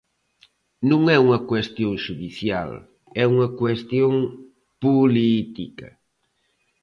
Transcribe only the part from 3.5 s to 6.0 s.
cuestión política.